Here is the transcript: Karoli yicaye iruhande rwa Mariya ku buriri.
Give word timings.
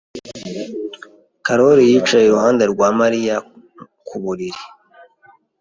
Karoli 1.45 1.83
yicaye 1.91 2.25
iruhande 2.27 2.63
rwa 2.71 2.89
Mariya 2.99 3.35
ku 4.07 4.15
buriri. 4.23 4.61